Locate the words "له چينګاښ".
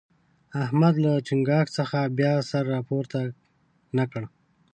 1.05-1.67